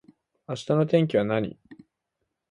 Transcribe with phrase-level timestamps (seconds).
[0.47, 1.59] 明日の天気は何